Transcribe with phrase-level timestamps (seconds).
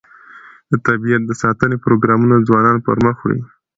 [0.71, 3.39] د طبیعت د ساتنې پروګرامونه ځوانان پرمخ وړي.